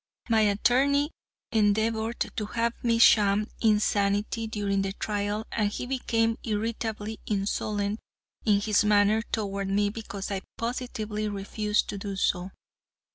My 0.29 0.41
attorney 0.41 1.11
endeavored 1.51 2.21
to 2.35 2.45
have 2.47 2.73
me 2.83 2.97
sham 2.97 3.45
insanity 3.61 4.47
during 4.47 4.81
the 4.81 4.93
trial, 4.93 5.45
and 5.51 5.69
he 5.69 5.85
became 5.85 6.39
irritably 6.41 7.19
insolent 7.27 7.99
in 8.43 8.61
his 8.61 8.83
manner 8.83 9.21
toward 9.31 9.67
me 9.69 9.91
because 9.91 10.31
I 10.31 10.41
positively 10.57 11.29
refused 11.29 11.87
to 11.89 11.99
do 11.99 12.15
so. 12.15 12.49